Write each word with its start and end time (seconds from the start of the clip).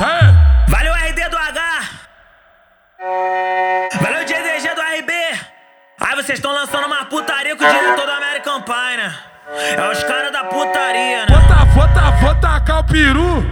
Valeu 0.00 0.94
RD 0.94 1.28
do 1.28 1.36
H! 1.36 1.60
Valeu 4.00 4.24
DDG 4.24 4.74
do 4.74 4.80
RB! 4.80 5.12
Aí 6.00 6.16
vocês 6.16 6.38
estão 6.38 6.52
lançando 6.52 6.86
uma 6.86 7.04
putaria 7.04 7.54
com 7.54 7.62
o 7.62 7.68
diretor 7.68 8.06
do 8.06 8.12
American 8.12 8.62
Pie, 8.62 8.96
né? 8.96 9.14
É 9.76 9.90
os 9.90 10.02
caras 10.04 10.32
da 10.32 10.44
putaria, 10.44 11.26
né? 11.26 11.36
Bota, 11.36 11.64
bota, 11.66 12.10
bota 12.12 12.40
tacar 12.40 12.78
o 12.78 12.84
peru 12.84 13.44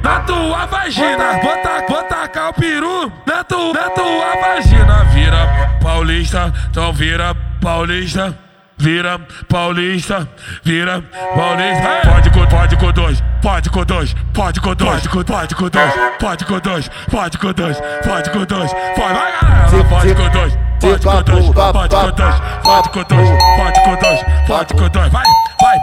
na 0.00 0.20
tua 0.20 0.66
vagina. 0.66 1.32
Bota, 1.42 1.84
bota 1.88 2.14
tacar 2.14 2.50
o 2.50 2.54
peru 2.54 3.12
na, 3.26 3.42
tua, 3.42 3.72
na 3.72 3.90
tua 3.90 4.36
vagina. 4.40 5.04
Vira 5.06 5.78
paulista, 5.82 6.52
então 6.70 6.92
vira 6.92 7.34
paulista. 7.60 8.38
Vira 8.78 9.18
paulista, 9.48 10.28
vira 10.64 11.02
paulista. 11.34 12.00
Pode 12.04 12.30
com, 12.30 12.46
pode 12.46 12.76
com 12.76 12.92
dois, 12.92 13.22
pode 13.42 13.70
com 13.70 13.84
dois, 13.84 14.14
pode 14.32 14.60
com 14.60 14.74
dois, 14.74 15.06
pode 15.06 15.08
com, 15.08 15.24
pode 15.24 15.54
com 15.54 15.68
dois, 15.68 15.94
pode 16.20 16.44
com 16.44 16.60
dois, 16.60 16.90
pode 17.10 17.38
com 17.38 17.52
dois, 17.52 17.80
pode 18.04 18.30
com 18.30 18.44
dois, 18.44 18.72
pode, 18.72 19.14
vai 19.14 19.32
galera, 19.32 19.84
pode 19.88 20.14
com 20.14 20.28
dois. 20.30 20.68
Pode 20.78 21.00
com 21.02 21.22
dois, 21.22 21.50
pode 21.50 21.88
com 21.88 22.12
dois, 22.12 22.34
pode 22.62 22.88
com 22.90 23.02
dois, 23.02 23.28
pode 23.56 23.80
com 23.82 23.96
dois, 23.96 24.20
pode 24.46 24.74
com 24.74 24.88
dois, 24.88 25.12
vai, 25.12 25.24
vai, 25.60 25.78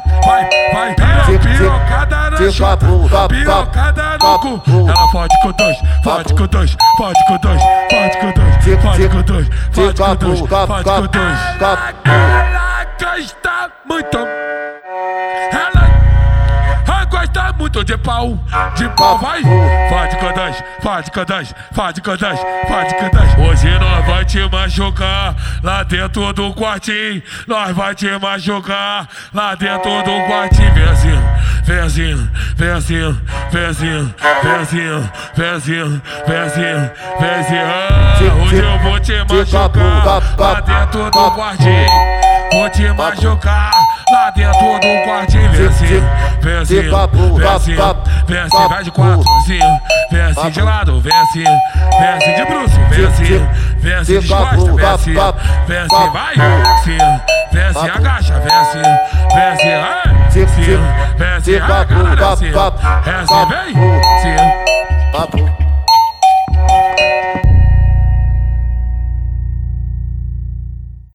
vai, 0.73 0.95
vai. 0.95 1.37
Pirocada 1.37 2.29
na 2.29 2.51
chota, 2.51 2.85
pirocada 3.27 4.17
no 4.23 4.39
cu. 4.39 4.63
Ela 4.87 5.11
pode 5.11 5.41
com 5.41 5.51
dois, 5.51 5.77
pode 6.01 6.33
com 6.33 6.47
dois, 6.47 6.77
pode 6.97 7.25
com 7.27 7.37
dois, 7.39 7.61
pode 7.89 8.17
com 8.19 8.31
dois, 8.31 8.55
pode 8.81 9.09
com 9.09 9.21
dois, 9.21 9.49
pode 9.75 9.97
com 9.97 10.15
dois, 10.15 10.39
pode 10.39 10.83
com 10.85 11.07
dois. 11.07 11.39
Ela 11.59 12.44
gosta 12.99 13.71
muito. 13.85 14.17
Ela 15.51 17.05
gosta 17.05 17.53
muito 17.53 17.83
de 17.83 17.97
pau, 17.97 18.37
de 18.75 18.89
pau, 18.89 19.17
vai. 19.19 19.41
Pode 19.89 20.17
com 20.17 20.33
dois, 20.33 20.63
pode 20.81 21.11
com 21.11 21.25
dois, 21.25 21.53
pode 21.73 22.01
com 22.01 22.15
dois, 22.15 22.39
pode 22.67 22.95
com 22.95 23.09
dois. 23.09 23.49
Hoje 23.49 23.79
nós 23.79 24.05
vai 24.05 24.25
te 24.25 24.49
machucar 24.49 25.35
lá 25.63 25.83
dentro 25.83 26.33
do 26.33 26.53
quartinho. 26.53 27.21
Nós 27.47 27.75
vai 27.75 27.95
te 27.95 28.09
machucar 28.17 29.07
lá 29.33 29.55
dentro 29.55 30.03
do 30.03 30.27
quartinho. 30.27 30.73
Vem 30.73 31.79
assim, 31.79 32.29
vem 32.55 32.69
assim, 32.69 33.15
vem 33.51 33.65
assim, 33.65 34.13
vem 35.35 37.29
assim. 37.29 37.55
Ah, 37.57 38.17
hoje 38.43 38.57
eu 38.57 38.79
vou 38.79 38.99
te 38.99 39.13
machucar 39.23 40.37
lá 40.37 40.61
dentro 40.61 41.11
do 41.11 41.31
quartinho. 41.31 42.24
Machucar 42.97 43.71
lá 44.11 44.29
dentro 44.31 44.59
do 44.59 44.65
assim, 45.67 46.01
vem 46.41 46.57
assim, 46.57 46.75
vem 48.27 48.37
assim, 48.37 48.67
vai 48.69 48.83
de 48.83 48.91
quatro, 48.91 49.23
vem 50.11 50.21
assim 50.21 50.49
de 50.51 50.61
lado, 50.61 51.01
vem 51.01 51.13
assim 51.13 51.43
de 52.35 52.45
bruxo, 52.45 52.79
vem 53.79 53.93
assim 53.95 54.19
de 54.19 54.27
costa, 54.27 54.55
vem 55.67 55.77
assim, 55.77 56.09
vai, 56.11 56.35
vem 57.51 57.63
assim, 57.63 57.89
agacha, 57.89 58.39
sim, 58.71 58.81
vem 61.17 61.27
assim, 61.29 61.55
ai, 61.55 61.85
caralho, 61.85 62.15
assim, 62.33 62.51
é 63.05 63.11
assim, 63.11 63.45
vem, 63.49 63.73
sim. 64.21 64.35